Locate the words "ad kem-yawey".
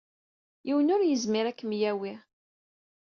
1.47-2.17